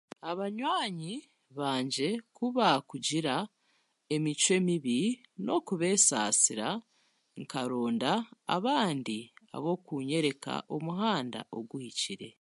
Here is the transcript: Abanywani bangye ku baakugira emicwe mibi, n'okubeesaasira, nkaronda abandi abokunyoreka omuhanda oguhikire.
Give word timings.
Abanywani 0.31 1.11
bangye 1.57 2.09
ku 2.37 2.45
baakugira 2.57 3.35
emicwe 4.15 4.55
mibi, 4.67 4.99
n'okubeesaasira, 5.43 6.67
nkaronda 7.41 8.11
abandi 8.55 9.17
abokunyoreka 9.55 10.53
omuhanda 10.75 11.39
oguhikire. 11.57 12.29